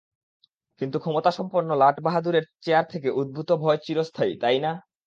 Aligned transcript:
কিন্তু 0.81 0.97
ক্ষমতাসম্পন্ন 0.99 1.69
লাট-বাহাদুরের 1.75 2.45
চেয়ার 2.63 2.85
থেকে 2.89 3.09
উদ্ভূত 3.19 3.49
ভয় 3.61 3.79
চিরস্থায়ী, 3.85 4.33
তাই 4.43 4.57
না? 4.59 4.71